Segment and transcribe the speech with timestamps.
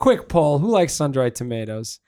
[0.00, 2.00] Quick poll: Who likes sun-dried tomatoes?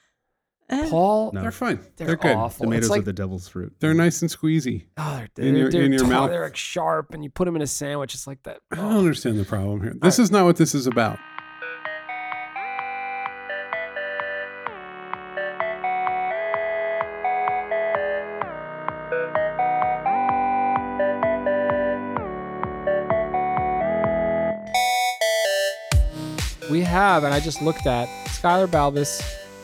[0.70, 1.32] Eh, Paul.
[1.34, 1.42] No.
[1.42, 1.80] They're fine.
[1.96, 2.34] They're, They're, good.
[2.36, 2.64] awful.
[2.64, 3.74] Tomatoes it's like, are the devil's fruit.
[3.80, 4.86] They're nice and squeezy.
[4.96, 6.30] oh, they're, in they're, your- they're in your tar- mouth.
[6.30, 8.14] They're like sharp, and you put them in a sandwich.
[8.14, 8.60] It's like that.
[8.72, 9.94] I don't understand the problem here.
[10.00, 11.18] This is not what this is about.
[27.12, 29.22] Have, and I just looked at Skyler Balbus,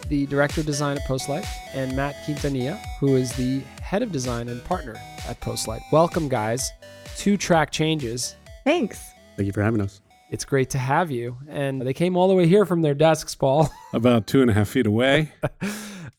[0.09, 4.51] the director of design at Postlight, and Matt Quintanilla, who is the head of design
[4.51, 5.81] and partner at Postlight.
[5.91, 6.71] Welcome, guys.
[7.17, 8.37] to track changes.
[8.65, 9.13] Thanks.
[9.39, 10.03] Thank you for having us.
[10.31, 11.39] It's great to have you.
[11.49, 13.71] And they came all the way here from their desks, Paul.
[13.95, 15.33] About two and a half feet away.
[15.63, 15.69] Do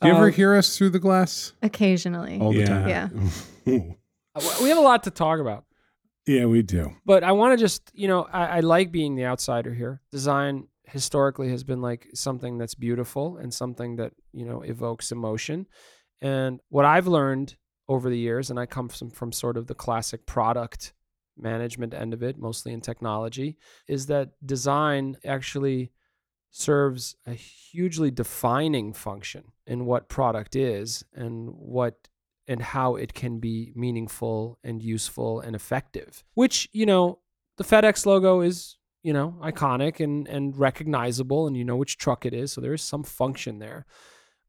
[0.07, 1.53] you ever Um, hear us through the glass?
[1.61, 2.39] Occasionally.
[2.41, 2.89] All the time.
[2.89, 3.09] Yeah.
[3.65, 5.65] we have a lot to talk about.
[6.25, 6.95] yeah, we do.
[7.05, 10.01] But I want to just, you know, I, I like being the outsider here.
[10.11, 15.67] Design historically has been like something that's beautiful and something that, you know, evokes emotion.
[16.21, 17.55] And what I've learned
[17.87, 20.93] over the years, and I come from, from sort of the classic product
[21.37, 25.91] management end of it, mostly in technology, is that design actually
[26.51, 32.07] serves a hugely defining function in what product is and what
[32.47, 36.23] and how it can be meaningful and useful and effective.
[36.33, 37.19] Which, you know,
[37.57, 42.25] the FedEx logo is, you know, iconic and and recognizable and you know which truck
[42.25, 43.85] it is, so there is some function there.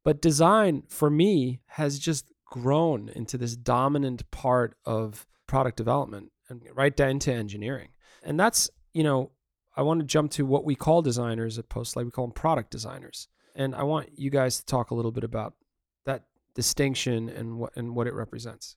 [0.05, 6.63] But design for me has just grown into this dominant part of product development and
[6.75, 7.89] right down to engineering.
[8.23, 9.31] And that's, you know,
[9.77, 12.05] I want to jump to what we call designers at Postlight.
[12.05, 13.29] We call them product designers.
[13.55, 15.55] And I want you guys to talk a little bit about
[16.05, 18.77] that distinction and what and what it represents.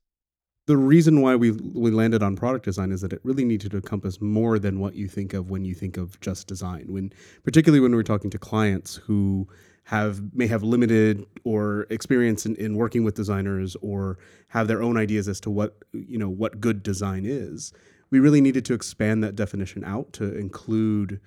[0.66, 3.78] The reason why we we landed on product design is that it really needed to
[3.78, 6.86] encompass more than what you think of when you think of just design.
[6.88, 7.12] When
[7.44, 9.48] particularly when we're talking to clients who
[9.86, 14.96] have may have limited or experience in, in working with designers or have their own
[14.96, 17.74] ideas as to what you know what good design is.
[18.10, 21.20] We really needed to expand that definition out to include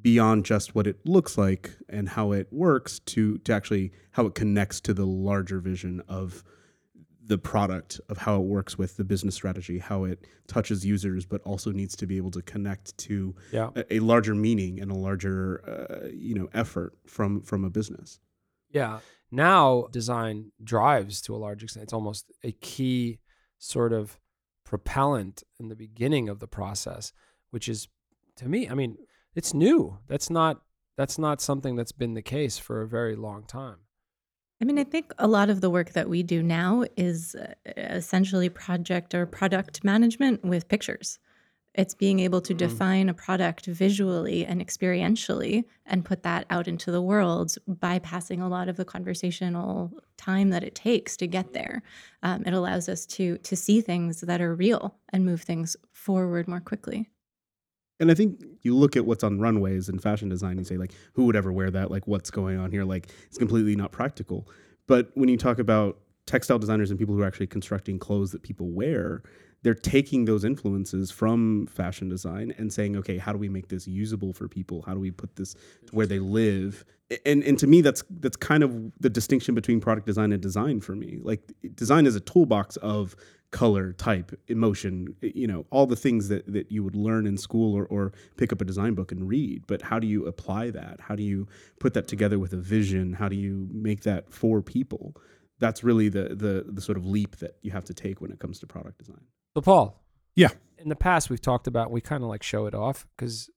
[0.00, 4.34] beyond just what it looks like and how it works to to actually how it
[4.34, 6.42] connects to the larger vision of
[7.28, 11.40] the product of how it works with the business strategy how it touches users but
[11.42, 13.70] also needs to be able to connect to Yeah.
[13.76, 15.40] a, a larger meaning and a larger
[15.72, 18.18] uh, you know effort from from a business
[18.70, 18.98] Yeah.
[19.30, 20.36] Now design
[20.74, 21.84] drives to a large extent.
[21.84, 23.18] It's almost a key
[23.58, 24.18] sort of
[24.64, 27.12] propellant in the beginning of the process,
[27.50, 27.88] which is
[28.36, 28.96] to me, I mean,
[29.34, 29.98] it's new.
[30.06, 30.62] That's not
[30.96, 33.78] that's not something that's been the case for a very long time.
[34.60, 37.54] I mean, I think a lot of the work that we do now is uh,
[37.76, 41.18] essentially project or product management with pictures.
[41.74, 42.58] It's being able to Mhm.
[42.58, 48.48] define a product visually and experientially and put that out into the world, bypassing a
[48.48, 51.82] lot of the conversational time that it takes to get there.
[52.24, 56.48] Um, it allows us to to see things that are real and move things forward
[56.48, 57.10] more quickly.
[58.00, 60.92] And i think you look at what's on runways in fashion design and say like
[61.14, 61.90] who would ever wear that?
[61.90, 62.84] Like what's going on here?
[62.84, 64.48] Like it's completely not practical.
[64.86, 68.42] But when you talk about textile designers and people who are actually constructing clothes that
[68.42, 69.22] people wear
[69.62, 73.88] they're taking those influences from fashion design and saying okay how do we make this
[73.88, 74.82] usable for people?
[74.82, 76.84] How do we put this to where they live?
[77.26, 80.80] And and to me that's that's kind of the distinction between product design and design
[80.80, 81.18] for me.
[81.22, 81.40] Like
[81.74, 83.16] design is a toolbox of
[83.50, 87.74] color type emotion you know all the things that that you would learn in school
[87.74, 91.00] or, or pick up a design book and read but how do you apply that
[91.00, 91.48] how do you
[91.80, 95.16] put that together with a vision how do you make that for people
[95.58, 98.38] that's really the the the sort of leap that you have to take when it
[98.38, 100.04] comes to product design So Paul.
[100.34, 100.50] Yeah.
[100.76, 103.50] In the past we've talked about we kind of like show it off because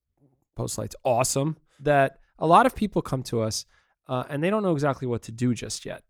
[0.57, 1.57] Postlight's awesome.
[1.79, 3.65] That a lot of people come to us
[4.07, 6.03] uh, and they don't know exactly what to do just yet.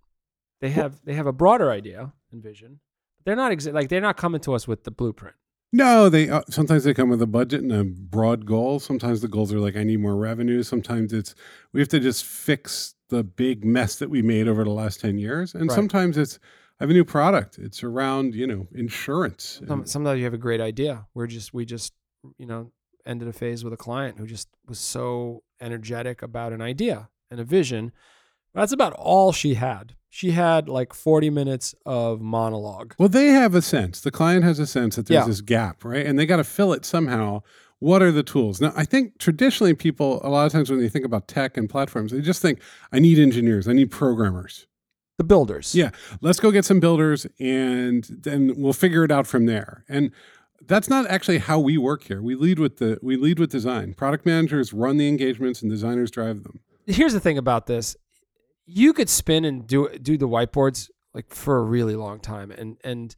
[0.60, 2.80] They have they have a broader idea and vision.
[3.26, 5.36] They're not exa- like they're not coming to us with the blueprint.
[5.74, 8.80] No, they uh, sometimes they come with a budget and a broad goal.
[8.80, 10.64] Sometimes the goals are like I need more revenue.
[10.64, 11.34] Sometimes it's
[11.72, 15.18] we have to just fix the big mess that we made over the last 10
[15.18, 15.54] years.
[15.54, 15.76] And Right.
[15.76, 16.40] sometimes it's
[16.80, 17.58] I have a new product.
[17.58, 19.62] It's around, you know, insurance.
[19.68, 21.06] Some, sometimes you have a great idea.
[21.14, 21.94] We're just we just
[22.38, 22.72] you know
[23.06, 27.40] ended a phase with a client who just was so energetic about an idea and
[27.40, 27.94] a vision.
[28.54, 29.96] That's about all she had.
[30.14, 32.96] She had like 40 minutes of monologue.
[33.00, 34.02] Well, they have a sense.
[34.02, 35.26] The client has a sense that there's Yeah.
[35.28, 36.06] this gap, right?
[36.06, 37.44] And they got to fill it somehow.
[37.80, 38.60] What are the tools?
[38.60, 41.70] Now, I think traditionally people, a lot of times when they think about tech and
[41.70, 42.60] platforms, they just think,
[42.92, 44.68] I need engineers, I need programmers.
[45.18, 45.74] The builders.
[45.74, 49.86] Yeah, let's go get some builders and then we'll figure it out from there.
[49.88, 50.12] And
[50.68, 52.22] that's not actually how we work here.
[52.22, 53.94] We lead with the we lead with design.
[53.94, 56.60] Product managers run the engagements and designers drive them.
[56.86, 57.96] here's the thing about this
[58.74, 62.78] you could spin and do do the whiteboards like for a really long time and
[62.84, 63.16] and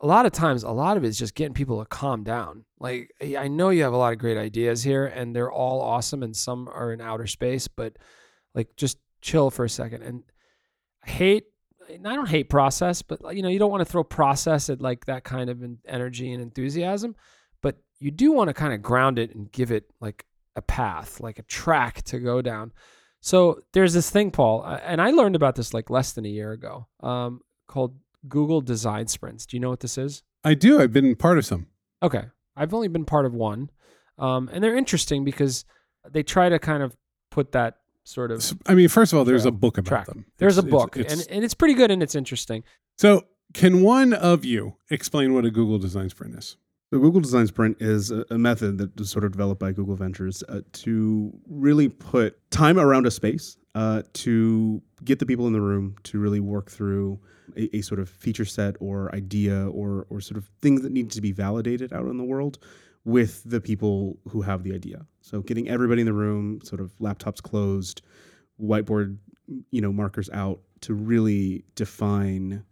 [0.00, 2.64] a lot of times a lot of it is just getting people to calm down.
[2.78, 6.22] Like i know you have a lot of great ideas here and they're all awesome
[6.22, 7.96] and some are in outer space but
[8.54, 10.02] like just chill for a second.
[10.02, 10.22] And
[11.04, 11.44] i hate
[11.92, 14.80] and i don't hate process but you know you don't want to throw process at
[14.80, 17.14] like that kind of energy and enthusiasm
[17.62, 21.20] but you do want to kind of ground it and give it like a path
[21.20, 22.72] like a track to go down
[23.20, 26.28] so there's this thing, Paul, uh, and I learned about this like less than a
[26.28, 27.96] year ago, um, called
[28.28, 29.46] Google Design Sprints.
[29.46, 30.22] Do you know what this is?
[30.44, 30.80] I do.
[30.80, 31.66] I've been part of some.
[32.02, 32.24] Okay,
[32.56, 33.70] I've only been part of one,
[34.18, 35.64] um, and they're interesting because
[36.08, 36.96] they try to kind of
[37.30, 40.06] put that sort of I mean, first of all, there's a book about track.
[40.06, 40.26] them.
[40.38, 42.62] There's a book, it's- and, and it's pretty good and it's interesting.
[42.96, 43.22] so,
[43.54, 46.56] can one of you explain what a Google Design Sprint is?
[46.96, 49.96] The Google Design Sprint is a, a method that was sort of developed by Google
[49.96, 55.52] Ventures uh, to really put time around a space uh, to get the people in
[55.52, 57.20] the room to really work through
[57.54, 61.10] a, a sort of feature set or idea or, or sort of things that need
[61.10, 62.60] to be validated out in the world
[63.04, 65.04] with the people who have the idea.
[65.20, 68.00] So getting everybody in the room, sort of laptops closed,
[68.58, 69.18] whiteboard,
[69.70, 72.64] you know, markers out to really define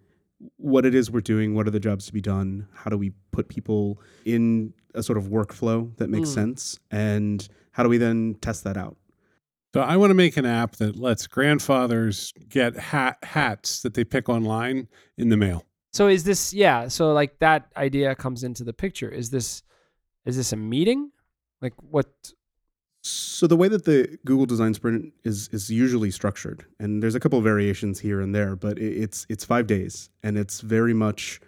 [0.56, 3.12] what it is we're doing, what are the jobs to be done, how do we
[3.32, 6.34] put people in a sort of workflow that makes Mm.
[6.34, 8.96] sense, and how do we then test that out?
[9.74, 14.04] So, I want to make an app that lets grandfathers get hat hats that they
[14.04, 14.86] pick online
[15.16, 15.64] in the mail.
[15.92, 16.88] So is this yeah?
[16.88, 19.08] So like that idea comes into the picture.
[19.08, 19.62] Is this
[20.26, 21.10] is this a meeting?
[21.62, 22.08] Like what?
[23.06, 27.20] So the way that the Google Design Sprint is is usually structured, and there's a
[27.20, 31.38] couple of variations here and there, but it's it's five days, and it's very much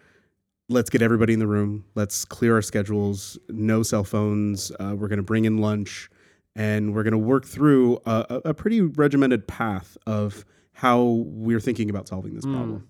[0.68, 5.08] let's get everybody in the room, let's clear our schedules, no cell phones, uh, we're
[5.08, 6.10] going to bring in lunch,
[6.56, 10.44] and we're going to work through a, a a pretty regimented path of
[10.74, 12.52] how we're thinking about solving this Mm.
[12.52, 12.88] problem.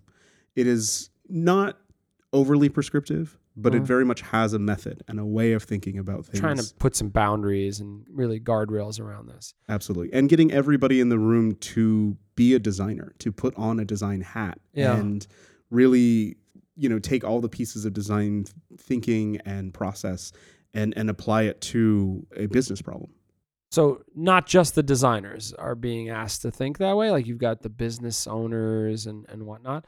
[0.56, 1.78] It is not
[2.32, 3.86] overly prescriptive, but it Mhm.
[3.86, 6.40] very much has a method and a way of thinking about things.
[6.40, 9.54] Trying to put some boundaries and really guardrails around this.
[9.68, 10.12] Absolutely.
[10.12, 14.20] And getting everybody in the room to be a designer, to put on a design
[14.20, 14.96] hat Yeah.
[14.96, 15.26] and
[15.70, 16.36] really,
[16.76, 18.44] you know, take all the pieces of design
[18.76, 20.32] thinking and process
[20.74, 23.10] and and apply it to a business problem.
[23.70, 27.10] So not just the designers are being asked to think that way.
[27.10, 29.86] Like you've got the business owners and and whatnot.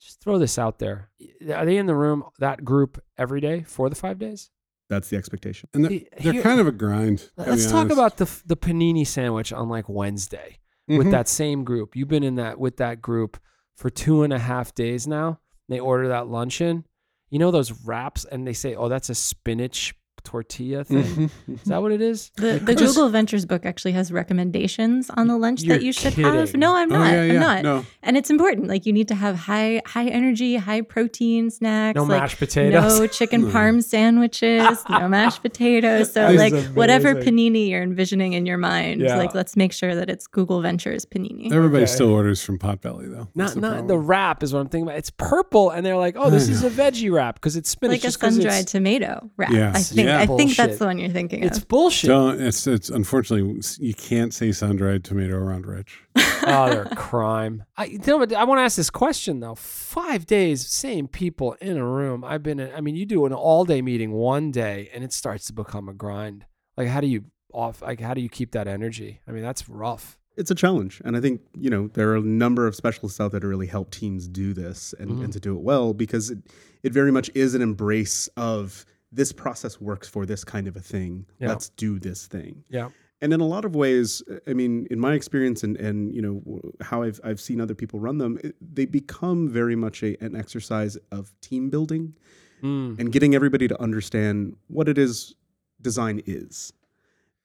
[0.00, 1.10] Just throw this out there.
[1.54, 4.50] Are they in the room that group every day for the five days?
[4.88, 5.68] That's the expectation.
[5.74, 7.30] And they're, they're here- kind of a grind.
[7.36, 10.58] Let's talk about the the panini sandwich on like Wednesday
[10.88, 11.10] with Mhm.
[11.12, 11.94] that same group.
[11.94, 13.38] You've been in that with that group
[13.76, 15.38] for two and a half days now.
[15.68, 16.86] They order that luncheon.
[17.30, 19.94] You know those wraps, and they say, "Oh, that's a spinach
[20.24, 22.30] tortilla thing." Is that what it is?
[22.36, 26.14] The, the Just- Google Ventures book actually has recommendations on the lunch that you should
[26.14, 26.54] have.
[26.54, 27.12] No, I'm Oh, not.
[27.12, 27.32] yeah, yeah.
[27.34, 27.62] I'm not.
[27.62, 27.86] No.
[28.02, 28.68] And it's important.
[28.68, 31.96] Like you need to have high high energy, high protein snacks.
[31.96, 32.98] No like mashed potatoes.
[33.00, 36.12] No chicken parm sandwiches, no mashed potatoes.
[36.12, 39.16] So That like whatever panini you're envisioning in your mind, Yeah.
[39.16, 41.52] like let's make sure that it's Google Ventures panini.
[41.52, 41.92] Everybody Okay.
[41.92, 43.28] still orders from Potbelly, though.
[43.34, 44.98] Not the not the wrap is what I'm thinking about.
[44.98, 48.08] It's purple, and they're like, "Oh, this is a veggie wrap because it's spinach." Like
[48.08, 49.50] a sun dried tomato wrap.
[49.52, 49.92] Yes.
[49.92, 50.18] I think Yeah.
[50.20, 51.68] I think that's the one you're thinking it's of.
[51.68, 52.08] bullshit.
[52.08, 56.02] Don't, it's, it's unfortunately you can't say sun dried tomato around Rich.
[56.16, 57.64] oh, they're a crime.
[57.76, 59.54] I you know, what, I want to ask this question though.
[59.54, 62.24] Five days, same people in a room.
[62.24, 62.60] I've been.
[62.60, 65.52] In, I mean, you do an all day meeting one day, and it starts to
[65.52, 66.44] become a grind.
[66.76, 67.82] Like, how do you off?
[67.82, 69.20] Like, how do you keep that energy?
[69.28, 70.16] I mean, that's rough.
[70.36, 71.02] It's a challenge.
[71.04, 73.66] And I think, you know, there are a number of specialists out there to really
[73.66, 75.24] help teams do this and, Mhm.
[75.24, 76.38] and to do it well because it,
[76.82, 80.80] it very much is an embrace of this process works for this kind of a
[80.80, 81.26] thing.
[81.38, 81.48] Yeah.
[81.48, 82.64] Let's do this thing.
[82.68, 82.90] Yeah.
[83.22, 86.60] And in a lot of ways, I mean, in my experience and, and you know
[86.80, 90.34] how I've, I've seen other people run them, it, they become very much a, an
[90.34, 92.14] exercise of team building
[92.62, 92.98] Mm.
[93.00, 95.34] and getting everybody to understand what it is
[95.80, 96.74] design is.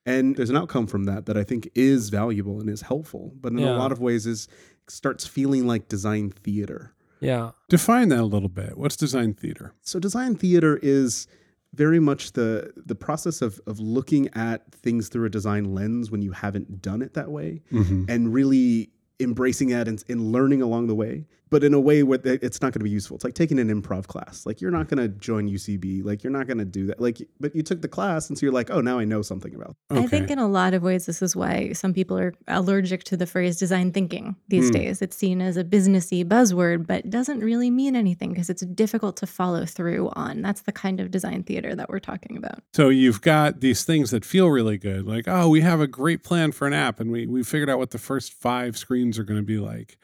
[0.04, 3.52] And there's an outcome from that that I think is valuable and is helpful, but
[3.52, 3.74] in Yeah.
[3.74, 4.46] a lot of ways is
[4.88, 6.92] starts feeling like design theater.
[7.20, 7.52] Yeah.
[7.70, 8.76] Define that a little bit.
[8.76, 9.72] What's design theater?
[9.80, 11.26] So design theater is
[11.76, 16.22] very much the the process of of looking at things through a design lens when
[16.22, 18.04] you haven't done it that way Mm-hmm.
[18.08, 18.90] and really
[19.20, 22.60] embracing that and, and learning along the way, but in a way where th- it's
[22.60, 23.14] not going to be useful.
[23.16, 24.44] It's like taking an improv class.
[24.46, 26.04] Like you're not going to join UCB.
[26.04, 27.00] Like you're not going to do that.
[27.00, 29.54] Like, but you took the class, and so you're like, oh, now I know something
[29.54, 29.76] about.
[29.90, 29.98] it.
[29.98, 33.16] I think in a lot of ways, this is why some people are allergic to
[33.16, 34.72] the phrase design thinking these Hmm.
[34.72, 35.02] days.
[35.02, 39.26] It's seen as a businessy buzzword, but doesn't really mean anything because it's difficult to
[39.26, 40.42] follow through on.
[40.42, 42.60] That's the kind of design theater that we're talking about.
[42.74, 46.22] So you've got these things that feel really good, like, oh, we have a great
[46.24, 49.24] plan for an app and we, we figured out what the first five screens are
[49.24, 49.96] going to be like.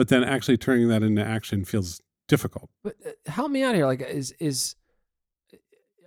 [0.00, 2.70] But then actually turning that into action feels difficult.
[2.82, 3.84] But uh, help me out here.
[3.84, 4.74] Like, is is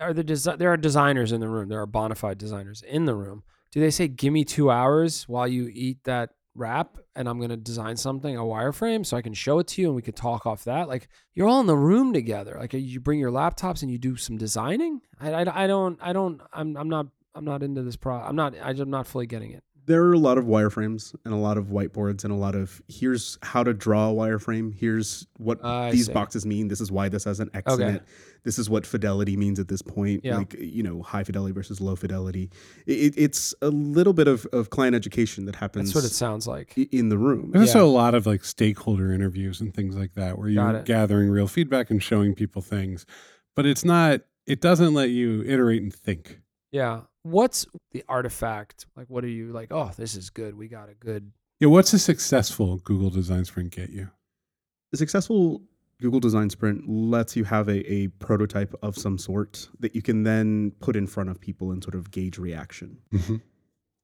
[0.01, 1.69] are there desi- there are designers in the room?
[1.69, 3.43] There are bona fide designers in the room.
[3.71, 7.51] Do they say, "Give me two hours while you eat that wrap, and I'm going
[7.51, 10.15] to design something, a wireframe, so I can show it to you, and we could
[10.15, 10.87] talk off that"?
[10.87, 12.57] Like, you're all in the room together.
[12.59, 15.01] Like, you bring your laptops and you do some designing.
[15.21, 18.15] I, I, I don't I don't I'm I'm not I'm not into this pro.
[18.15, 19.63] I'm not I'm not fully getting it.
[19.85, 22.81] There are a lot of wireframes and a lot of whiteboards and a lot of
[22.87, 24.73] here's how to draw a wireframe.
[24.73, 26.13] Here's what I these see.
[26.13, 26.69] boxes mean.
[26.69, 27.83] This is why this has an X Okay.
[27.87, 28.03] in it.
[28.43, 30.21] This is what fidelity means at this point.
[30.23, 30.37] Yeah.
[30.37, 32.49] Like you know, high fidelity versus low fidelity.
[32.85, 36.47] It, it's a little bit of, of client education that happens That's what it sounds
[36.47, 36.77] like.
[36.77, 37.51] in the room.
[37.51, 37.81] There's Yeah.
[37.81, 41.47] also a lot of like stakeholder interviews and things like that where you're gathering real
[41.47, 43.05] feedback and showing people things.
[43.55, 46.39] But it's not, it doesn't let you iterate and think.
[46.71, 47.01] Yeah.
[47.23, 48.85] What's the artifact?
[48.95, 49.71] Like, what are you like?
[49.71, 50.55] Oh, this is good.
[50.55, 51.31] We got a good.
[51.59, 54.09] Yeah, what's a successful Google Design Sprint get you?
[54.93, 55.61] A successful
[56.01, 60.23] Google Design Sprint lets you have a, a prototype of some sort that you can
[60.23, 62.97] then put in front of people and sort of gauge reaction.
[63.13, 63.37] Mm-hmm.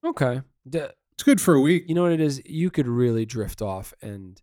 [0.06, 0.42] Okay.
[0.70, 1.86] D- It's good for a week.
[1.90, 4.42] you know what it is you could really drift off and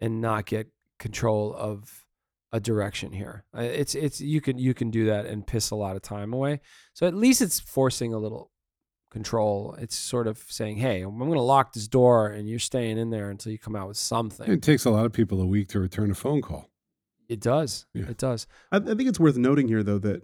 [0.00, 2.01] and not get control of
[2.52, 3.44] a direction here.
[3.56, 6.32] Uh, it's it's you can you can do that and piss a lot of time
[6.32, 6.60] away.
[6.92, 8.50] So at least it's forcing a little
[9.10, 9.74] control.
[9.78, 13.10] It's sort of saying hey i'm going to lock this door and you're staying in
[13.10, 14.50] there until you come out with something.
[14.50, 16.70] It takes a lot of people a week to return a phone call.
[17.28, 17.86] it does.
[17.94, 18.08] Yeah.
[18.08, 18.46] it does.
[18.70, 20.22] I, I think it's worth noting here, though, that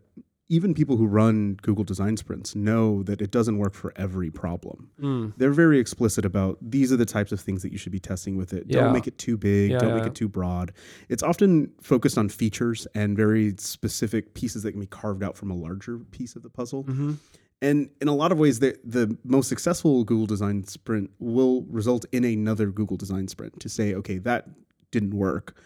[0.50, 4.88] even people who run Google Design Sprints know that it doesn't work for every problem.
[5.00, 8.00] Mm, They're very explicit about these are the types of things that you should be
[8.00, 8.64] testing with it.
[8.67, 8.81] Yeah.
[8.85, 9.97] Don't make it too big, Yeah, don't yeah.
[9.97, 10.73] make it too broad.
[11.11, 15.50] It's often focused on features and very specific pieces that can be carved out from
[15.50, 16.85] a larger piece of the puzzle.
[16.85, 17.17] mhm.
[17.61, 22.05] And in a lot of ways, the, the most successful Google Design Sprint will result
[22.12, 24.49] in another Google Design Sprint to say, okay, that
[24.93, 25.57] didn't work.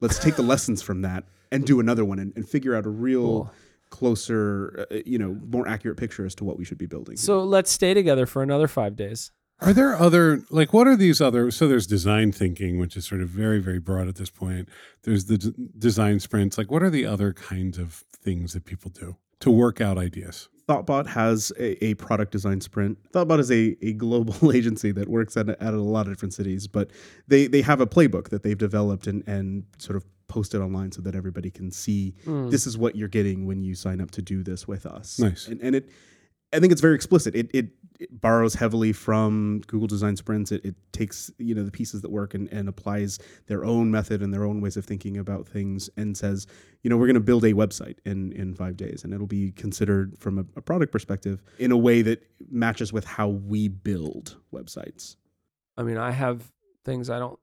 [0.00, 2.90] Let's take the lessons from that and do another one and, and figure out a
[2.90, 3.50] real Cool.
[3.90, 7.16] Closer, uh, you know, more accurate picture as to what we should be building.
[7.16, 9.30] so let's stay together for another five days
[9.60, 11.50] Are there other like what are these other?
[11.50, 14.68] So there's design thinking, which is sort of very very broad at this point.
[15.02, 16.56] There's the d- design sprints.
[16.58, 20.48] Like what are the other kinds of things that people do to work out ideas?
[20.68, 22.98] Thoughtbot has a, a product design sprint.
[23.12, 26.66] Thoughtbot is a, a global agency that works at, at a lot of different cities,
[26.68, 26.90] but
[27.26, 31.02] they, they have a playbook that they've developed and, and sort of posted online so
[31.02, 32.50] that everybody can see Mm.
[32.50, 35.18] this is what you're getting when you sign up to do this with us.
[35.18, 35.48] Nice.
[35.48, 35.88] And, and it,
[36.52, 37.34] I think it's very explicit.
[37.34, 37.68] It, it,
[38.00, 40.50] it borrows heavily from Google Design Sprints.
[40.50, 43.18] It, it takes you know the pieces that work and, and applies
[43.48, 46.46] their own method and their own ways of thinking about things, and says,
[46.82, 49.50] you know, we're going to build a website in in five days, and it'll be
[49.52, 54.36] considered from a, a product perspective in a way that matches with how we build
[54.54, 55.16] websites.
[55.76, 56.50] i mean i have
[56.84, 57.38] things i don't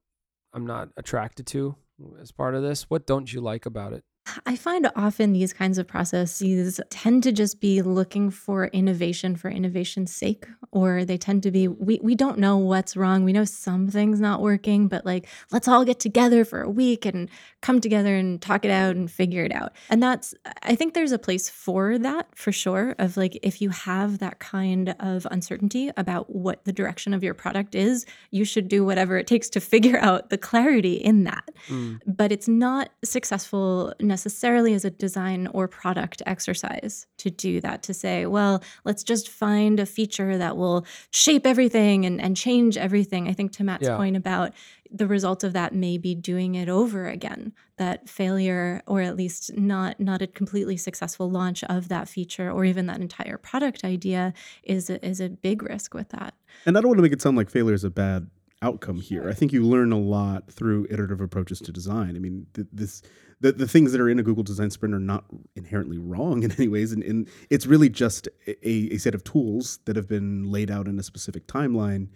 [0.53, 1.75] i'm not attracted to
[2.21, 4.03] as part of this what don't you like about it
[4.45, 9.49] I find often these kinds of processes tend to just be looking for innovation for
[9.49, 13.23] innovation's sake, or they tend to be, we, we don't know what's wrong.
[13.23, 17.29] We know something's not working, but like, let's all get together for a week and
[17.61, 19.73] come together and talk it out and figure it out.
[19.89, 22.95] And that's, I think there's a place for that for sure.
[22.97, 27.33] Of like, if you have that kind of uncertainty about what the direction of your
[27.33, 31.43] product is, you should do whatever it takes to figure out the clarity in that
[31.69, 31.99] Mm.
[32.05, 37.93] but it's not successful necessarily as a design or product exercise to do that to
[37.93, 43.27] say well let's just find a feature that will shape everything and, and change everything
[43.27, 43.97] i think to matt's Yeah.
[43.97, 44.53] point about
[44.91, 49.57] the result of that may be doing it over again that failure or at least
[49.57, 54.33] not not a completely successful launch of that feature or even that entire product idea
[54.63, 56.33] is a, is a big risk with that
[56.65, 58.29] And I don't want to make it sound like failure is a bad
[58.65, 59.29] outcome here.
[59.29, 62.15] I think you learn a lot through iterative approaches to design.
[62.15, 63.01] I mean, th- this
[63.41, 66.51] the, the things that are in a Google Design Sprint are not inherently wrong in
[66.51, 70.51] any ways, and, and it's really just a, a set of tools that have been
[70.51, 72.07] laid out in a specific timeline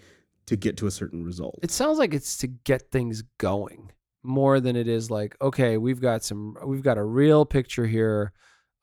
[0.48, 1.60] to get to a certain result.
[1.62, 3.92] It sounds like it's to get things going
[4.24, 8.34] more than it is like, okay, we've got some, we've got a real picture here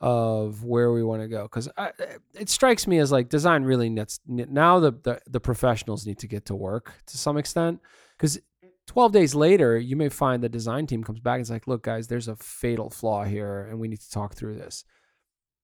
[0.01, 1.91] of where we want to go because eh,
[2.35, 6.27] it strikes me as like design really needs now the, the the professionals need to
[6.27, 7.81] get to work to some extent
[8.19, 8.39] because
[8.87, 11.83] 12 days later you may find the design team comes back and it's like look
[11.83, 14.85] guys there's a fatal flaw here and we need to talk through this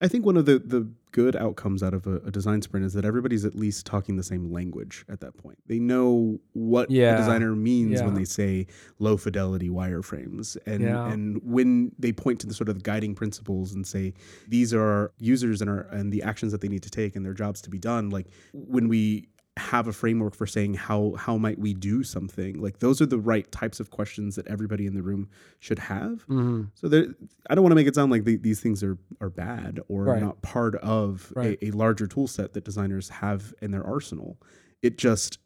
[0.02, 2.92] I think one of the, the good outcomes out of a, a, design sprint is
[2.94, 5.58] that everybody's at least talking the same language at that point.
[5.66, 7.14] They know what yeah.
[7.14, 8.06] a designer means yeah.
[8.06, 8.66] when they say
[8.98, 10.56] low fidelity wireframes.
[10.66, 11.06] And yeah.
[11.06, 14.14] and when they point to the sort of guiding principles and say
[14.48, 17.24] these are our users and are and the actions that they need to take and
[17.24, 19.28] their jobs to be done, like when we
[19.58, 23.18] have a framework for saying how how might we do something like those are the
[23.18, 25.28] right types of questions that everybody in the room
[25.60, 26.62] should have mm-hmm.
[26.74, 27.08] so there
[27.50, 30.04] i don't want to make it sound like the, these things are are bad or
[30.04, 30.22] right.
[30.22, 31.58] not part of right.
[31.60, 34.38] a, a, larger tool set that designers have in their arsenal
[34.80, 35.38] it just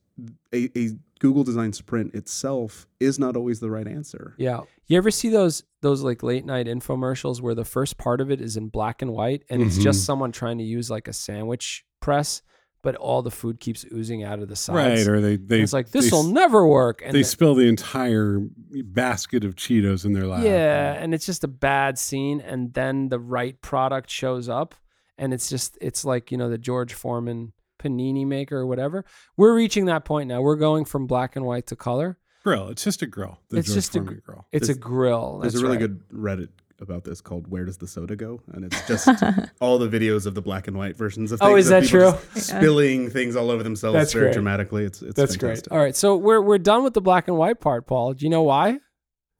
[0.52, 5.10] a, a google design sprint itself is not always the right answer yeah you ever
[5.10, 8.68] see those those like late night infomercials where the first part of it is in
[8.68, 9.66] black and white and mm-hmm.
[9.66, 10.06] it's just mm-hmm.
[10.06, 12.42] someone trying to use like a sandwich press
[12.86, 15.08] but all the food keeps oozing out of the sides.
[15.08, 17.02] Right, or they they and it's like this will never work.
[17.04, 18.38] And they the, spill the entire
[18.70, 20.44] basket of Cheetos in their lap.
[20.44, 22.40] Yeah, and it's just a bad scene.
[22.40, 24.76] And then the right product shows up,
[25.18, 29.04] and it's just it's like you know the George Foreman panini maker or whatever.
[29.36, 30.40] We're reaching that point now.
[30.40, 32.18] We're going from black and white to color.
[32.44, 32.68] Grill.
[32.68, 33.40] It's just a grill.
[33.50, 34.46] it's George just Foreman a grill.
[34.52, 35.40] It's there's, a grill.
[35.40, 35.88] That's there's a really right.
[35.88, 39.08] good Reddit about this called "Where Does the Soda Go?" and it's just
[39.60, 41.40] all the videos of the black and white versions of.
[41.42, 42.12] Oh, things oh, is that true?
[42.40, 44.34] Spilling things all over themselves That's very great.
[44.34, 44.84] dramatically.
[44.84, 45.68] It's, it's That's fantastic.
[45.68, 45.76] great.
[45.76, 48.14] All right, so we're we're done with the black and white part, Paul.
[48.14, 48.80] Do you know why?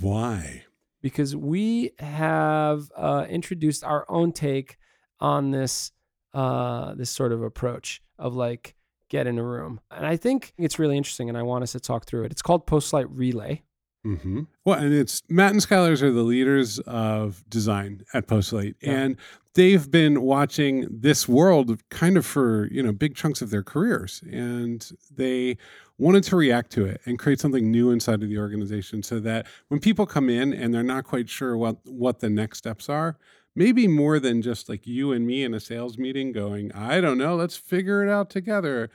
[0.00, 0.64] Why?
[1.02, 4.76] Because we have uh, introduced our own take
[5.21, 5.93] on this
[6.35, 8.75] uh, this sort of approach of like
[9.09, 11.81] get in a room, and I think it's really interesting, and I want us to
[11.81, 12.33] talk through it.
[12.33, 13.62] It's called Postlight Relay.
[14.07, 14.43] Mm-hmm.
[14.65, 18.93] Well, and it's Matt and Skylers are the leaders of design at Postlight, yeah.
[18.93, 19.17] and
[19.55, 24.23] they've been watching this world kind of for you know big chunks of their careers,
[24.31, 25.57] and they
[25.99, 29.47] wanted to react to it and create something new inside of the organization, so that
[29.69, 33.19] when people come in and they're not quite sure what what the next steps are,
[33.57, 37.19] maybe more than just like you and me in a sales meeting going, I don't
[37.19, 38.89] know, let's figure it out together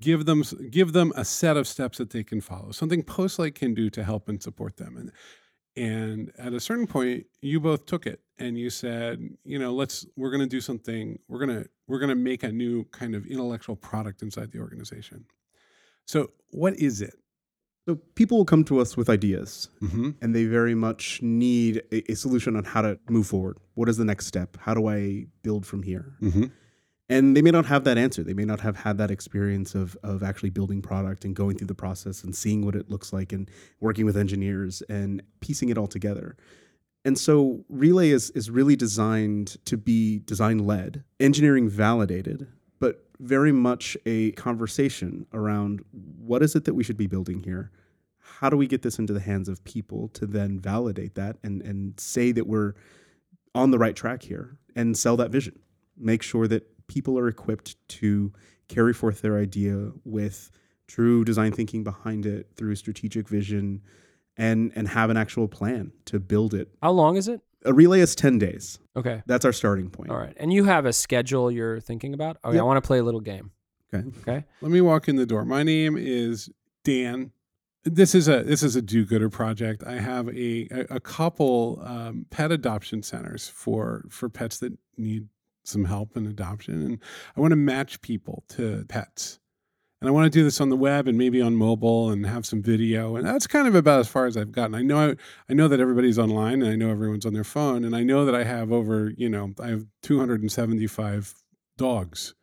[0.00, 3.74] give them give them a set of steps that they can follow something postlight can
[3.74, 4.96] do to help and support them.
[4.96, 5.12] And
[5.76, 10.06] and at a certain point you both took it and you said you know let's
[10.16, 13.14] we're going to do something we're going to we're going to make a new kind
[13.14, 15.26] of intellectual product inside the organization.
[16.06, 17.14] So what is it?
[17.88, 20.10] So people will come to us with ideas mm-hmm.
[20.20, 23.58] and they very much need a, a, solution on how to move forward.
[23.74, 24.56] What is the next step?
[24.60, 26.16] How do i build from here?
[26.20, 26.46] Mm-hmm
[27.08, 28.22] and they may not have that answer.
[28.22, 31.68] They may not have had that experience of of actually building product and going through
[31.68, 35.78] the process and seeing what it looks like and working with engineers and piecing it
[35.78, 36.36] all together.
[37.04, 43.52] And so relay is is really designed to be design led engineering validated but very
[43.52, 47.70] much a conversation around what is it that we should be building here?
[48.18, 51.62] How do we get this into the hands of people to then validate that and
[51.62, 52.74] and say that we're
[53.54, 55.58] on the right track here and sell that vision?
[55.96, 58.32] Make sure that people are equipped to
[58.68, 60.50] carry forth their idea with
[60.86, 63.82] true design thinking behind it through strategic vision
[64.36, 66.68] and and have an actual plan to build it.
[66.82, 67.40] How long is it?
[67.64, 68.78] A relay is 10 days.
[68.94, 69.22] Okay.
[69.26, 70.10] That's our starting point.
[70.10, 70.34] All right.
[70.36, 72.36] And you have a schedule you're thinking about?
[72.44, 72.62] Okay, yep.
[72.62, 73.50] I want to play a little game.
[73.92, 74.06] Okay.
[74.20, 74.44] Okay.
[74.60, 75.44] Let me walk in the door.
[75.44, 76.50] My name is
[76.84, 77.32] Dan.
[77.84, 79.84] This is a this is a do-gooder project.
[79.84, 85.28] I have a a, a couple um, pet adoption centers for for pets that need
[85.68, 86.82] some help in adoption.
[86.82, 86.98] And
[87.36, 89.38] I want to match people to pets.
[90.00, 92.44] And I want to do this on the web and maybe on mobile and have
[92.44, 93.16] some video.
[93.16, 94.74] And that's kind of about as far as I've gotten.
[94.74, 95.16] I know I,
[95.48, 97.82] I know that everybody's online and I know everyone's on their phone.
[97.82, 101.34] And I know that I have over, you know, I have 275
[101.78, 102.34] dogs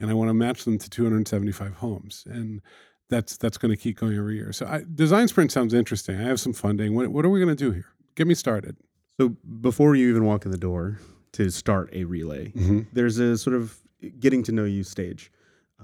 [0.00, 2.24] and I want to match them to 275 homes.
[2.26, 2.60] And
[3.08, 4.52] that's that's going to keep going every year.
[4.52, 6.20] So I, design sprint sounds interesting.
[6.20, 6.94] I have some funding.
[6.94, 7.86] What, what are we going to do here?
[8.16, 8.76] Get me started.
[9.20, 10.98] So before you even walk in the door,
[11.32, 12.48] to start a relay.
[12.52, 12.80] Mm-hmm.
[12.92, 13.78] There's a sort of
[14.18, 15.30] getting to know you stage.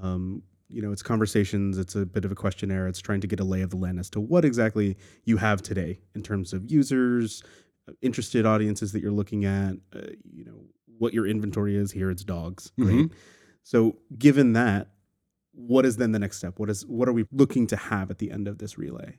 [0.01, 3.39] Um, you know, it's conversations, it's a bit of a questionnaire, it's trying to get
[3.39, 6.71] a lay of the land as to what exactly you have today in terms of
[6.71, 7.43] users,
[7.89, 10.65] uh, interested audiences that you're looking at, uh, you know,
[10.99, 11.93] what your inventory is.
[11.93, 12.73] Here it's dogs.
[12.79, 13.01] Mm-hmm.
[13.03, 13.11] Right.
[13.63, 14.89] So, given that,
[15.53, 16.59] what is then the next step?
[16.59, 19.19] What is what are we looking to have at the end of this relay?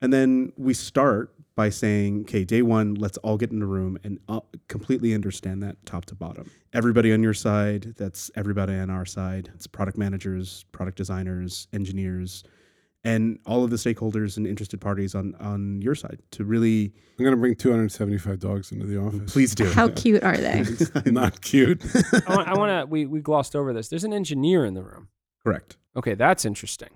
[0.00, 3.96] And then we start by saying, okay, day one, let's all get in a room
[4.02, 6.50] and uh, completely understand that top to bottom.
[6.72, 9.50] Everybody on your side, that's everybody on our side.
[9.54, 12.42] It's product managers, product designers, engineers.
[13.04, 17.24] and all of the stakeholders and interested parties on on your side to really I'm
[17.24, 19.32] going to bring 275 dogs into the office.
[19.32, 19.70] please do.
[19.70, 20.64] How cute are they?
[21.10, 21.82] Not cute.
[22.26, 22.86] I want, I want to.
[22.90, 23.88] We we glossed over this.
[23.88, 25.08] There's an engineer in the room.
[25.44, 25.76] Correct.
[25.94, 26.88] Okay, that's interesting.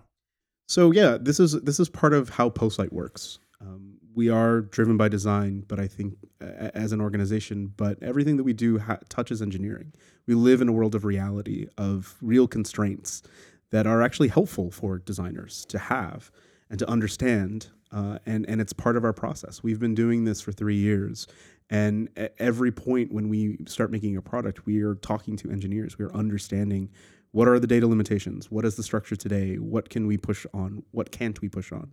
[0.68, 3.38] So yeah, this is this is part of how Postlight works.
[3.61, 8.37] Um, we are driven by design, but I think uh, as an organization, but everything
[8.37, 9.94] that we do ha- touches engineering.
[10.26, 13.22] We live in a world of reality, of real constraints
[13.70, 16.31] that are actually helpful for designers to have
[16.68, 17.68] and to understand.
[17.90, 19.62] Uh, and and it's part of our process.
[19.62, 21.26] We've been doing this for three years,
[21.70, 25.98] and at every point when we start making a product, we are talking to engineers.
[25.98, 26.90] We are understanding
[27.33, 28.51] what are the data limitations?
[28.51, 29.57] What is the structure today?
[29.57, 30.83] What can we push on?
[30.93, 31.93] What can't we push on?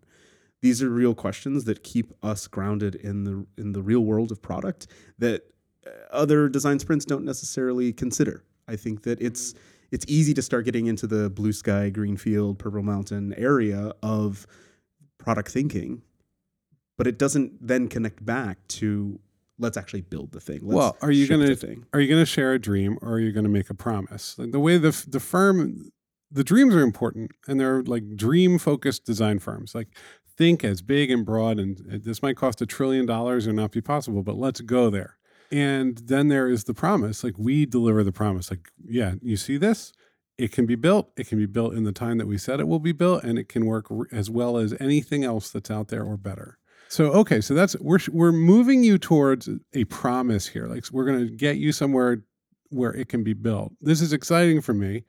[0.62, 4.42] These are real questions that keep us grounded in the in the real world of
[4.42, 4.88] product
[5.20, 5.44] that
[5.86, 8.44] uh, other design sprints don't necessarily consider.
[8.68, 9.54] I think that it's
[9.92, 14.48] it's easy to start getting into the blue sky, green field, purple mountain area of
[15.18, 16.02] product thinking,
[16.98, 19.20] but it doesn't then connect back to
[19.60, 20.60] let's actually build the thing.
[20.64, 21.86] Let's well, are you going the to thing.
[21.94, 24.38] are you going to share a dream or are you going to make a promise?
[24.38, 25.92] Like the way the the firm
[26.32, 29.74] the dreams are important and they're like dream focused design firms.
[29.76, 29.90] Like
[30.38, 33.82] think as big and broad and this might cost a trillion dollars or not be
[33.82, 35.18] possible, but let's go there.
[35.52, 37.24] And then there is the promise.
[37.24, 38.50] Like we deliver the promise.
[38.52, 39.94] Like yeah, you see this?
[40.38, 41.12] It can be built.
[41.16, 43.40] It can be built in the time that we said it will be built and
[43.40, 46.58] it can work as well as anything else that's out there or better.
[46.88, 50.68] So okay, so that's we're we're moving you towards a promise here.
[50.68, 52.24] Like we're going to get you somewhere
[52.70, 53.74] where it can be built.
[53.82, 55.04] This is exciting for me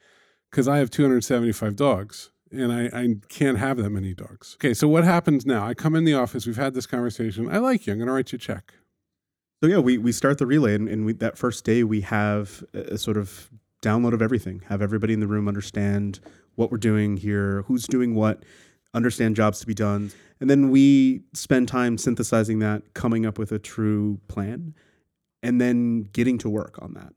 [0.51, 4.57] because I have 275 dogs and I, I can't have that many dogs.
[4.59, 5.67] Okay, so what happens now?
[5.67, 6.47] I come in the office.
[6.47, 7.49] We've had this conversation.
[7.51, 7.93] I like you.
[7.93, 8.75] I'm going to write you a check.
[9.63, 12.63] So yeah, we, we start the relay, and, and we, that first day we have
[12.75, 13.51] a, a sort of
[13.83, 14.63] download of everything.
[14.69, 16.21] Have everybody in the room understand
[16.55, 18.43] what we're doing here, who's doing what,
[18.97, 23.53] understand jobs to be done, and then we spend time synthesizing that, coming up with
[23.53, 24.75] a true plan,
[25.43, 27.13] and then getting to work on that.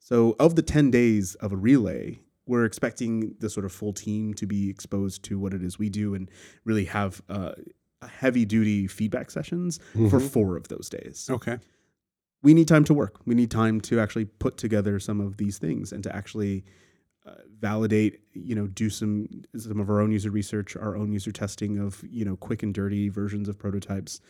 [0.00, 4.32] So of the ten days of a relay, we're expecting the sort of full team
[4.34, 6.30] to be exposed to what it is we do, and
[6.64, 7.52] really have uh,
[8.08, 10.30] heavy duty feedback sessions for Mhm.
[10.30, 11.58] four of those days Okay.
[12.42, 13.20] we need time to work.
[13.26, 16.64] We need time to actually put together some of these things and to actually
[17.58, 21.78] validate, you know, do some some of our own user research, our own user testing
[21.78, 24.20] of, you know, quick and dirty versions of prototypes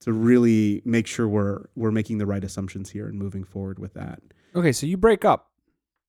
[0.00, 3.94] to really make sure we're we're making the right assumptions here and moving forward with
[3.94, 4.20] that.
[4.54, 5.50] Okay, so you break up.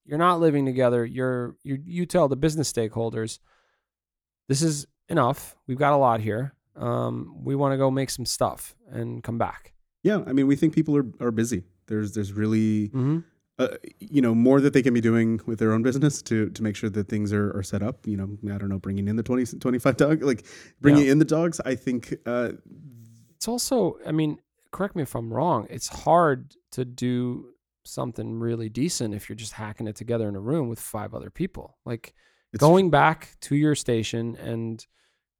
[0.05, 1.05] You're not living together.
[1.05, 3.39] You're you you tell the business stakeholders,
[4.47, 5.55] this is enough.
[5.67, 6.53] We've got a lot here.
[6.75, 9.73] Um, we want to go make some stuff and come back.
[10.03, 11.63] Yeah, I mean, we think people are are busy.
[11.87, 13.19] There's there's really Mm-hmm.
[13.57, 16.61] Uh, you know more that they can be doing with their own business to to
[16.63, 19.15] make sure that things are, are set up you know i don't know bringing in
[19.15, 20.45] the 20 25 dog like
[20.81, 21.13] bringing Yeah.
[21.13, 22.49] in the dogs i think uh,
[23.37, 24.39] It's also, I mean,
[24.71, 25.67] correct me if I'm wrong.
[25.69, 30.39] It's hard to do something really decent if you're just hacking it together in a
[30.39, 31.77] room with five other people.
[31.85, 32.13] Like
[32.57, 34.85] going back to your station and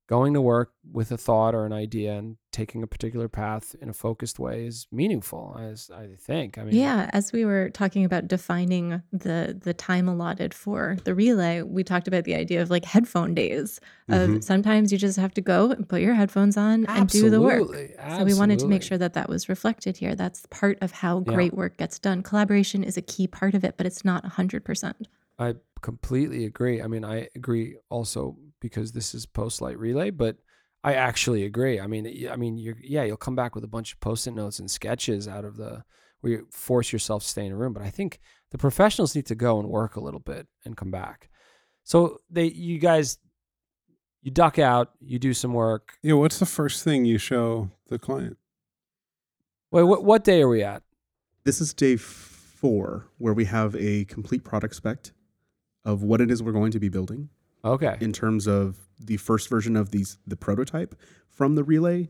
[0.08, 3.90] going to work with a thought or an idea and taking a particular path in
[3.90, 8.06] a focused way is meaningful as i think i mean Yeah, as we were talking
[8.06, 12.70] about defining the the time allotted for the relay, we talked about the idea of
[12.70, 13.80] like headphone days.
[14.10, 14.44] Of Mhm.
[14.44, 17.62] sometimes you just have to go and put your headphones on and do the work.
[17.62, 20.16] Absolutely, So we wanted to make sure that that was reflected here.
[20.16, 21.34] That's part of how Yeah.
[21.36, 22.22] great work gets done.
[22.24, 25.08] Collaboration is a key part of it, but it's not 100%.
[25.38, 28.38] i completely agree i mean i agree also
[28.70, 30.38] because this is Postlight relay but
[30.84, 33.68] i actually agree i mean y- i mean you're yeah you'll come back with a
[33.76, 35.84] bunch of post-it notes and sketches out of the
[36.22, 38.20] where you force yourself to stay in a room but i think
[38.52, 41.30] the professionals need to go and work a little bit and come back
[41.84, 43.18] so they you guys
[44.22, 46.14] you duck out you do some work Yeah.
[46.16, 48.38] What's the first thing you show the client?
[49.72, 50.82] wait what, what day are we at
[51.44, 55.12] This is day four, where we have a complete product spec
[55.84, 57.30] of what it is we're going to be building
[57.66, 57.98] okay.
[58.00, 60.96] in terms of the first version of these the prototype
[61.30, 62.10] from the relay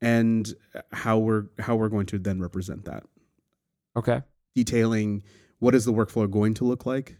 [0.00, 0.54] and
[0.92, 3.04] how we're how we're going to then represent that.
[3.96, 4.22] Okay.
[4.54, 5.22] Detailing
[5.58, 7.16] what is the workflow going to look like.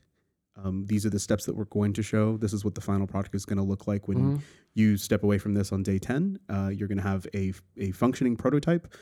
[0.62, 2.37] Um, these are the steps that we're going to show.
[2.37, 4.40] This is what the final product is going to look like when Mhm.
[4.75, 7.90] you step away from this on day 10 uh, you're going to have a, a
[7.93, 8.93] functioning prototype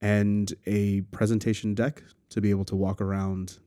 [0.00, 3.58] and a presentation deck to be able to walk around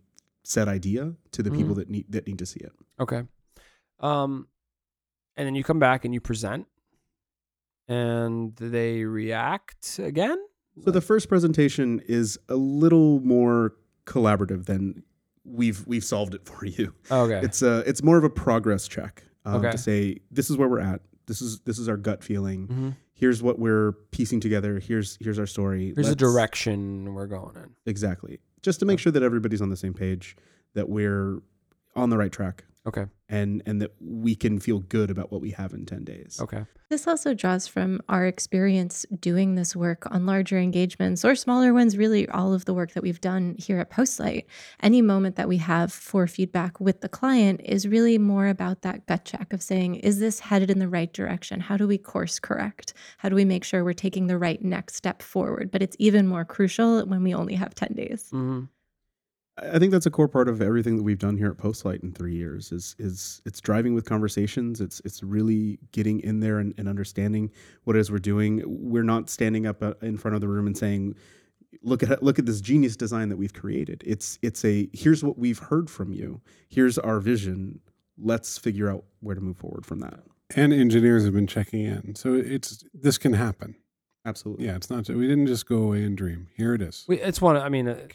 [0.43, 1.77] said idea to the people Mhm.
[1.77, 2.71] that need that need to see it.
[2.99, 3.23] Okay.
[4.03, 4.47] Um,
[5.37, 6.67] and then you come back and you present,
[7.87, 10.37] and they react again.
[10.83, 13.73] so the first presentation is a little more
[14.05, 15.03] collaborative than
[15.45, 17.41] we've we've solved it for you okay.
[17.43, 19.71] it's a it's more of a progress check um, Okay.
[19.71, 22.67] to say this is where we're at This is this is our gut feeling.
[22.67, 24.79] hmm Here's what we're piecing together.
[24.79, 25.93] Here's here's our story.
[25.95, 27.69] Here's the direction we're going in.
[27.85, 28.39] Exactly.
[28.63, 30.35] Just to make sure that everybody's on the same page,
[30.73, 31.39] that we're
[31.95, 33.05] on the right track, Okay.
[33.33, 36.39] And and that we can feel good about what we have in ten days.
[36.39, 36.65] Okay.
[36.89, 41.97] This also draws from our experience doing this work on larger engagements or smaller ones,
[41.97, 44.45] really all of the work that we've done here at Postlight.
[44.79, 49.07] Any moment that we have for feedback with the client is really more about that
[49.07, 51.59] gut check of saying, is this headed in the right direction?
[51.59, 52.93] How do we course correct?
[53.17, 55.71] How do we make sure we're taking the right next step forward?
[55.71, 58.29] But it's even more crucial when we only have 10 days.
[58.29, 58.65] hmm
[59.57, 62.11] I think that's a core part of everything that we've done here at Postlight in
[62.11, 62.71] three years.
[62.71, 64.81] Is is it's driving with conversations.
[64.81, 67.51] It's it's really getting in there and, and understanding
[67.83, 68.63] what it is we're doing.
[68.65, 71.15] We're not standing up uh, in front of the room and saying,
[71.83, 75.37] "Look at look at this genius design that we've created." It's it's a here's what
[75.37, 76.41] we've heard from you.
[76.67, 77.79] Here's our vision.
[78.17, 80.19] Let's figure out where to move forward from that.
[80.55, 82.15] And engineers have been checking in.
[82.15, 83.75] So it's this can happen.
[84.25, 84.65] Absolutely.
[84.65, 86.47] Yeah, it's not we didn't just go away and dream.
[86.55, 87.05] Here it is.
[87.07, 87.57] We, it's one.
[87.57, 88.07] I mean, uh,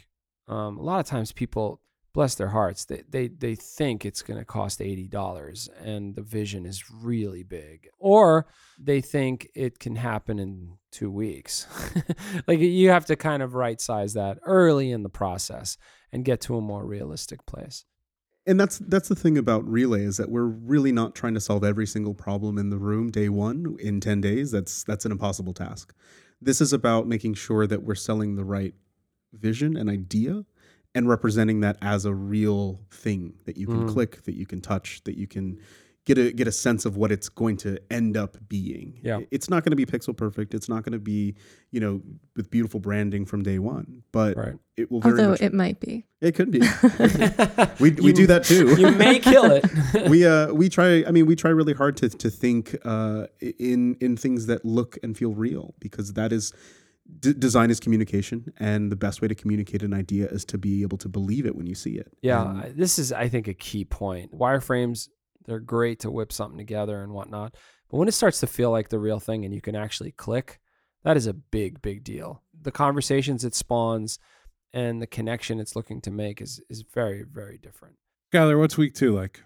[0.49, 1.79] um, a lot of times people
[2.11, 2.85] bless their hearts.
[2.85, 7.43] They they they think it's going to cost eighty dollars, and the vision is really
[7.43, 11.67] big, or they think it can happen in two weeks.
[12.47, 15.77] like you have to kind of right size that early in the process
[16.11, 17.85] and get to a more realistic place.
[18.47, 21.63] and that's that's the thing about relay is that we're really not trying to solve
[21.63, 25.53] every single problem in the room day one in 10 days that's that's an impossible
[25.53, 25.93] task
[26.41, 28.73] this is about making sure that we're selling the right
[29.33, 30.45] vision and idea
[30.95, 33.89] and representing that as a real thing that you can Mm.
[33.93, 35.59] click that you can touch that you can
[36.05, 39.19] get a get a sense of what it's going to end up being Yeah.
[39.29, 41.35] it's not going to be pixel perfect it's not going to be
[41.69, 42.01] you know
[42.35, 44.55] with beautiful branding from day one but Right.
[44.77, 46.07] it will very Although much it might be.
[46.21, 46.59] it could be
[47.79, 49.63] we, we do that too You may kill it.
[50.09, 53.27] we uh we try i mean we try really hard to to think uh
[53.59, 56.53] in in things that look and feel real because that is
[57.19, 60.81] d- design is communication and the best way to communicate an idea is to be
[60.81, 63.53] able to believe it when you see it Yeah, And this is, I think, a
[63.53, 64.33] key point.
[64.37, 65.09] Wireframes,
[65.45, 67.55] they're great to whip something together and whatnot.
[67.89, 70.59] But when it starts to feel like the real thing and you can actually click,
[71.03, 72.43] that is a big, big deal.
[72.61, 74.19] The conversations it spawns
[74.73, 77.95] and the connection it's looking to make is, is very, very different.
[78.31, 79.41] Skyler, what's week two like?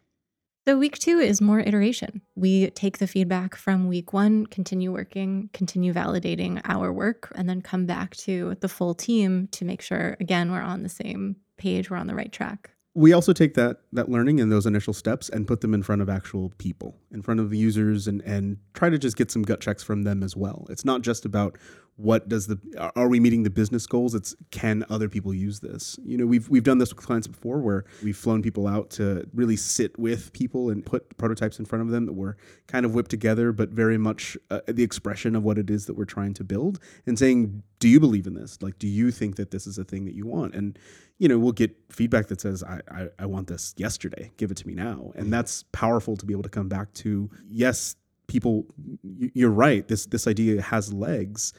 [0.65, 2.21] So, week two is more iteration.
[2.35, 7.61] We take the feedback from week one, continue working, continue validating our work, and then
[7.61, 11.89] come back to the full team to make sure, again, we're on the same page,
[11.89, 12.69] we're on the right track.
[12.95, 16.01] we also take that that learning and those initial steps and put them in front
[16.01, 19.41] of actual people in front of the users and and try to just get some
[19.41, 21.57] gut checks from them as well it's not just about
[21.95, 22.59] what does the
[22.95, 24.15] are- we meeting the business goals?
[24.15, 25.99] It's can other people use this?
[26.03, 29.27] You know we've we've done this with clients before where we've flown people out to
[29.33, 32.93] really sit with people and put prototypes in front of them that were kind of
[32.93, 36.33] whipped together but very much uh, the expression of what it is that we're trying
[36.33, 38.61] to build and saying do you believe in this?
[38.61, 40.55] Like do you think that this is a thing that you want?
[40.55, 40.79] And
[41.19, 44.57] you know, we'll get feedback that says, I, I, I want this yesterday, give it
[44.57, 45.11] to me now.
[45.15, 47.95] And that's powerful to be able to come back to, yes,
[48.27, 48.65] people,
[49.03, 51.53] you're right, this, this idea has legs.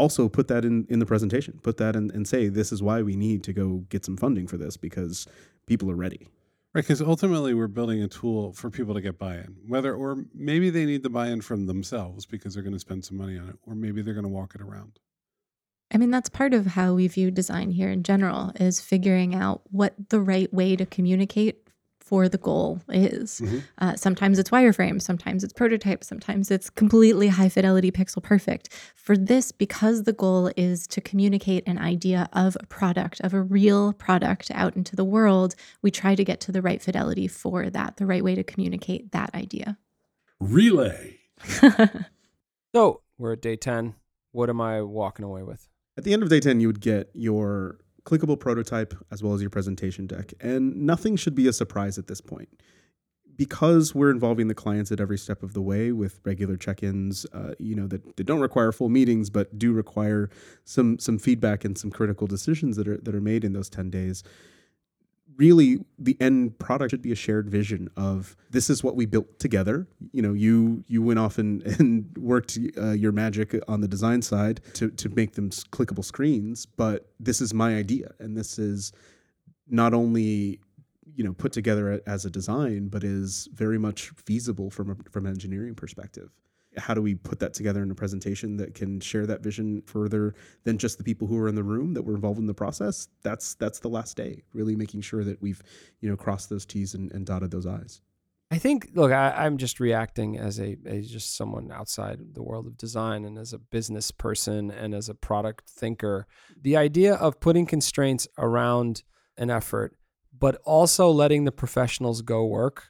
[0.00, 3.02] Also put that in, in the presentation, put that in and say, this is why
[3.02, 5.26] we need to go get some funding for this because
[5.66, 6.26] people are ready.
[6.72, 9.56] Right, because ultimately we're building a tool for people to get buy-in.
[9.68, 13.18] Whether or maybe they need the buy-in from themselves because they're going to spend some
[13.18, 15.00] money on it, or maybe they're going to walk it around.
[15.92, 19.62] I mean, that's part of how we view design here in general is figuring out
[19.70, 21.68] what the right way to communicate
[22.10, 23.40] for the goal is.
[23.40, 23.62] Mhm.
[23.78, 28.68] Uh, sometimes it's wireframe, sometimes it's prototype, sometimes it's completely high fidelity pixel perfect.
[28.96, 33.40] For this, because the goal is to communicate an idea of a product, of a
[33.40, 37.70] real product out into the world, we try to get to the right fidelity for
[37.70, 39.78] that, the right way to communicate that idea.
[40.40, 41.18] Relay.
[42.72, 43.94] So we're at day 10.
[44.30, 45.68] What am I walking away with?
[45.98, 49.40] At the end of day 10, you would get your clickable prototype as well as
[49.40, 50.32] your presentation deck.
[50.40, 52.48] And nothing should be a surprise at this point.
[53.36, 57.54] Because we're involving the clients at every step of the way with regular check-ins, uh,
[57.58, 60.28] you know, that, that don't require full meetings, but do require
[60.64, 63.88] some some feedback and some critical decisions that are that are made in those 10
[63.88, 64.22] days.
[65.40, 69.38] Really, the end product should be a shared vision of this is what we built
[69.38, 69.86] together.
[70.12, 74.20] You know, you you went off and, and worked uh, your magic on the design
[74.20, 78.92] side to to make them clickable screens, but this is my idea, and this is
[79.66, 80.60] not only
[81.14, 85.24] you know put together as a design, but is very much feasible from a, from
[85.24, 86.28] an engineering perspective.
[86.76, 90.34] How do we put that together in a presentation that can share that vision further
[90.64, 93.08] than just the people who are in the room that were involved in the process?
[93.22, 94.42] That's that's the last day.
[94.52, 95.62] Really making sure that we've
[96.00, 98.00] you know crossed those T's and, and dotted those I's.
[98.52, 102.66] I think, look, I, I'm just reacting as a as just someone outside the world
[102.66, 106.26] of design and as a business person and as a product thinker.
[106.60, 109.04] The idea of putting constraints around
[109.36, 109.96] an effort,
[110.36, 112.88] but also letting the professionals go work,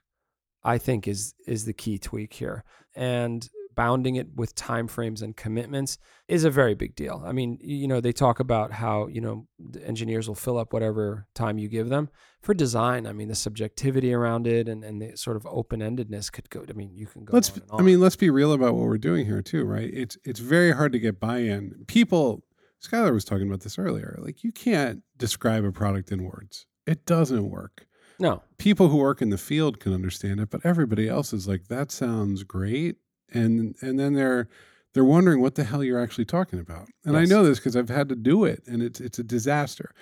[0.65, 2.65] I think is is the key tweak here.
[2.95, 3.47] And
[3.81, 5.97] bounding it with timeframes and commitments
[6.29, 7.23] is a very big deal.
[7.25, 10.75] I mean, you know, they talk about how, you know, the engineers will fill up
[10.75, 12.11] whatever time you give them.
[12.43, 16.51] For design, I mean, the subjectivity around it and, and the sort of open-endedness could
[16.51, 18.75] go I mean, you can go let's on and I mean, let's be real about
[18.75, 19.91] what we're doing here too, right?
[20.03, 21.85] It's it's very hard to get buy-in.
[21.87, 22.45] People
[22.87, 24.19] Skyler was talking about this earlier.
[24.21, 26.67] Like you can't describe a product in words.
[26.87, 27.87] It doesn't work.
[28.19, 28.43] no.
[28.59, 31.91] People who work in the field can understand it, but everybody else is like, that
[31.91, 32.97] sounds great.
[33.33, 34.49] And and then they're
[34.95, 36.89] they're wondering what the hell you're actually talking about.
[37.05, 39.93] And I know this because I've had to do it and it's it's a disaster.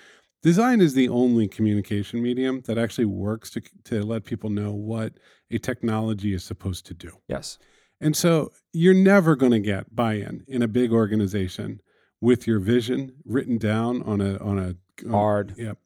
[0.41, 5.13] Design is the only communication medium that actually works to to let people know what
[5.51, 7.11] a technology is supposed to do.
[7.27, 7.57] Yes.
[8.01, 11.81] And so you're never going to get buy-in in a big organization
[12.21, 15.53] with your vision written down on a on a on- Hard.
[15.57, 15.77] Yep.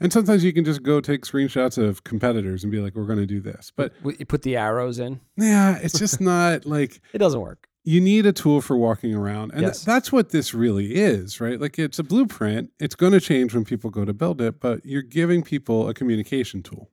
[0.00, 3.18] And sometimes you can just go take screenshots of competitors and be like, "We're going
[3.20, 5.20] to do this," but You put the arrows in.
[5.36, 7.68] yeah, it's just not like It doesn't work.
[7.84, 11.60] you need a tool for walking around, and th- that's what this really is, right?
[11.60, 12.70] Like it's a blueprint.
[12.78, 15.94] It's going to change when people go to build it, but you're giving people a
[15.94, 16.90] communication tool.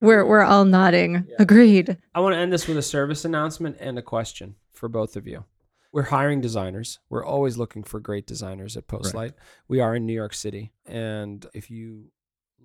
[0.00, 1.26] We're we're all nodding.
[1.38, 1.96] Agreed.
[2.14, 5.26] I want to end this with a service announcement and a question for both of
[5.26, 5.44] you.
[5.90, 6.98] We're hiring designers.
[7.08, 9.32] We're always looking for great designers at Postlight.
[9.66, 12.10] We are in New York City, and if you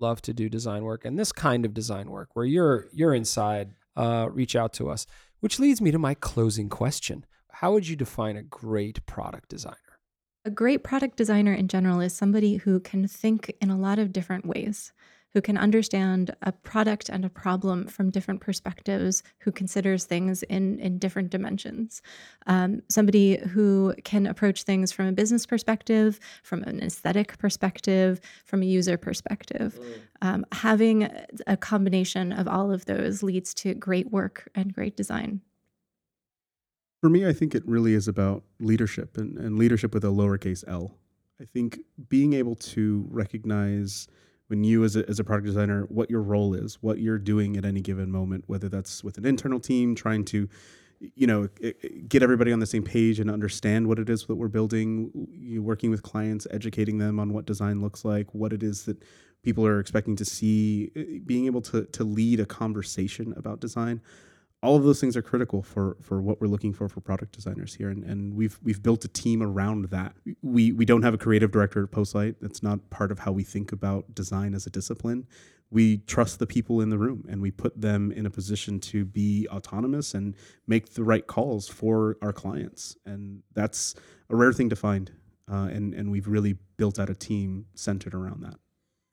[0.00, 3.74] love to do design work and this kind of design work where you're you're inside,
[3.96, 5.06] uh, reach out to us.
[5.40, 9.76] Which leads me to my closing question: How would you define a great product designer?
[10.46, 14.12] A great product designer in general is somebody who can think in a lot of
[14.12, 14.92] different ways,
[15.34, 20.78] who can understand a product and a problem from different perspectives, who considers things in,
[20.78, 22.00] in different dimensions.
[22.46, 28.62] Um, somebody who can approach things from a business perspective, from an aesthetic perspective, from
[28.62, 29.78] a user perspective.
[30.22, 31.10] Um, having
[31.48, 35.40] a combination of all of those leads to great work and great design.
[37.00, 40.64] For me, I think it really is about leadership and, and leadership with a lowercase
[40.68, 40.96] L.
[41.40, 44.06] I think being able to recognize
[44.48, 47.56] when you, as a, as a product designer, what your role is, what you're doing
[47.56, 50.48] at any given moment, whether that's with an internal team trying to,
[51.00, 51.48] you know,
[52.08, 55.62] get everybody on the same page and understand what it is that we're building, you
[55.62, 59.02] working with clients, educating them on what design looks like, what it is that
[59.42, 64.00] people are expecting to see, eh, being able to to lead a conversation about design
[64.64, 67.74] all of those things are critical for for what we're looking for for product designers
[67.74, 67.90] here.
[67.90, 70.16] And, and we've we've built a team around that.
[70.42, 72.36] We we don't have a creative director at postlight.
[72.40, 75.26] That's not part of how we think about design as a discipline.
[75.70, 79.04] We trust the people in the room and we put them in a position to
[79.04, 80.34] be autonomous and
[80.66, 82.96] make the right calls for our clients.
[83.04, 83.94] And that's
[84.30, 85.10] a rare thing to find
[85.50, 88.56] uh, and and we've really built out a team centered around that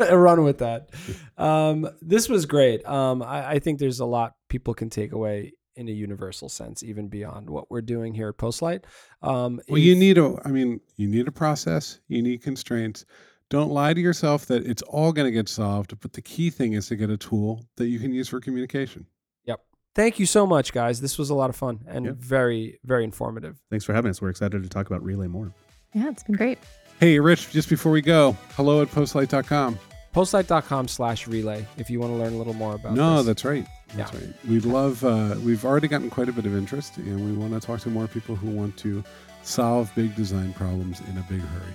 [0.11, 0.89] run with that.
[1.37, 2.85] Um, this was great.
[2.85, 6.83] Um, I, I think there's a lot people can take away in a universal sense,
[6.83, 8.83] even beyond what we're doing here at Postlight.
[9.21, 13.05] Um, Well, you need a, I mean, you need a process, you need constraints.
[13.49, 15.99] Don't lie to yourself that it's all going to get solved.
[16.01, 19.05] But the key thing is to get a tool that you can use for communication.
[19.45, 19.59] Yep.
[19.95, 21.01] Thank you so much, guys.
[21.01, 22.11] This was a lot of fun and Yeah.
[22.17, 23.59] very, very informative.
[23.69, 25.53] thanks for having us we're excited to talk about relay more
[25.93, 26.59] Yeah, it's been great.
[26.99, 29.77] Hey, Rich, just before we go, hello at postlight.com.
[30.13, 33.27] Postlight.com slash relay if you want to learn a little more about No, this.
[33.27, 33.65] that's right.
[33.95, 34.19] That's Yeah.
[34.19, 34.33] right.
[34.47, 37.65] We love, uh, we've already gotten quite a bit of interest, and we want to
[37.65, 39.03] talk to more people who want to
[39.43, 41.73] solve big design problems in a big hurry.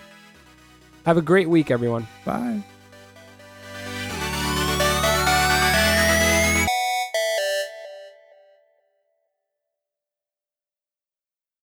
[1.07, 2.07] Have a great week, everyone.
[2.25, 2.63] Bye.